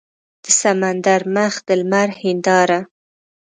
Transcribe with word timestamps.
د 0.43 0.45
سمندر 0.59 1.21
مخ 1.35 1.53
د 1.67 1.69
لمر 1.79 2.09
هینداره 2.21 2.79